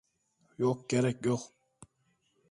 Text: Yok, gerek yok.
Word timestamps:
Yok, 0.57 0.89
gerek 0.89 1.25
yok. 1.25 1.41